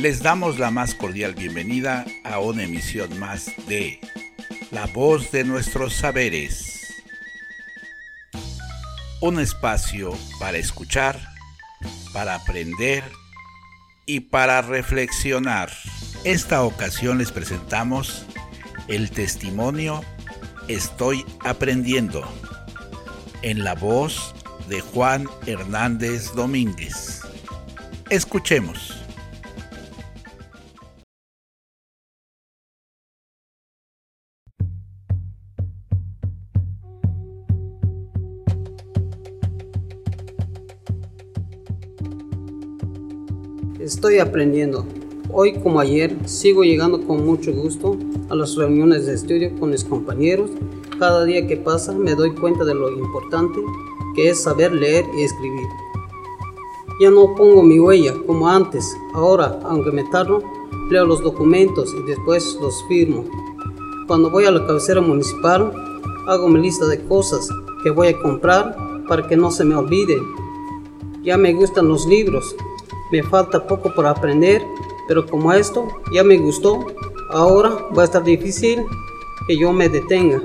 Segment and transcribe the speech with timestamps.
[0.00, 4.00] Les damos la más cordial bienvenida a una emisión más de
[4.70, 7.02] La voz de nuestros saberes.
[9.20, 11.20] Un espacio para escuchar,
[12.14, 13.04] para aprender
[14.06, 15.70] y para reflexionar.
[16.24, 18.24] Esta ocasión les presentamos
[18.88, 20.00] el testimonio
[20.66, 22.26] Estoy aprendiendo
[23.42, 24.34] en la voz
[24.66, 27.20] de Juan Hernández Domínguez.
[28.08, 28.99] Escuchemos.
[43.80, 44.84] Estoy aprendiendo.
[45.32, 47.96] Hoy como ayer sigo llegando con mucho gusto
[48.28, 50.50] a las reuniones de estudio con mis compañeros.
[50.98, 53.58] Cada día que pasa me doy cuenta de lo importante
[54.14, 55.66] que es saber leer y escribir.
[57.00, 58.84] Ya no pongo mi huella como antes.
[59.14, 60.42] Ahora, aunque me tardo,
[60.90, 63.24] leo los documentos y después los firmo.
[64.06, 65.72] Cuando voy a la cabecera municipal,
[66.26, 67.48] hago mi lista de cosas
[67.82, 68.76] que voy a comprar
[69.08, 70.20] para que no se me olviden.
[71.22, 72.54] Ya me gustan los libros
[73.10, 74.62] me falta poco por aprender,
[75.08, 76.86] pero como esto ya me gustó,
[77.30, 78.84] ahora va a estar difícil
[79.46, 80.42] que yo me detenga.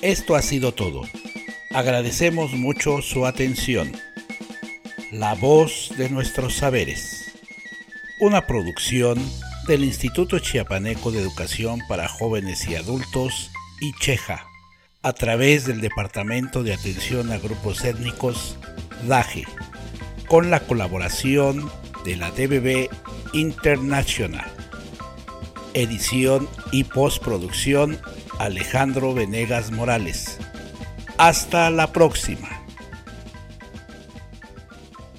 [0.00, 1.02] Esto ha sido todo.
[1.74, 3.92] Agradecemos mucho su atención.
[5.12, 7.34] La voz de nuestros saberes.
[8.20, 9.18] Una producción
[9.68, 14.46] del Instituto Chiapaneco de Educación para Jóvenes y Adultos, ICHEJA,
[15.02, 18.56] a través del Departamento de Atención a Grupos Étnicos,
[19.06, 19.44] DAGE,
[20.26, 21.70] con la colaboración
[22.04, 22.88] de la DBB
[23.34, 24.50] International.
[25.74, 28.00] Edición y postproducción
[28.38, 30.38] Alejandro Venegas Morales.
[31.18, 32.57] Hasta la próxima.